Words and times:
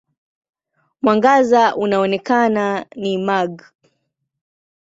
Mwangaza 1.01 1.75
unaoonekana 1.75 2.85
ni 2.95 3.17
mag. 3.17 3.63